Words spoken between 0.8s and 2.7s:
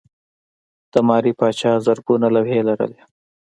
د ماري پاچا زرګونه لوحې